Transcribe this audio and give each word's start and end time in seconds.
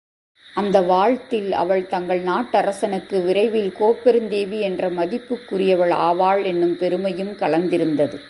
அந்த 0.55 0.81
வாழ்த்தில் 0.81 1.51
அவள் 1.51 1.87
தங்கள் 1.87 2.23
நாட்டரசனுக்கு 2.23 3.23
விரைவில் 3.25 3.71
கோப்பெருந்தேவி 3.79 4.59
என்ற 4.59 4.89
மதிப்புக்குரியவள் 4.89 5.93
ஆவாள் 6.07 6.43
என்னும் 6.45 6.77
பெருமையும் 6.77 7.33
கலந்திருந்தது. 7.39 8.17